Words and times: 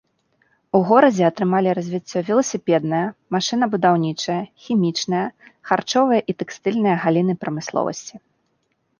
У 0.77 0.79
горадзе 0.91 1.23
атрымалі 1.31 1.73
развіццё 1.79 2.19
веласіпедная, 2.29 3.01
машынабудаўнічая, 3.35 4.37
хімічная, 4.67 5.21
харчовая 5.73 6.19
і 6.33 6.35
тэкстыльная 6.39 6.97
галіны 7.05 7.33
прамысловасці. 7.45 8.15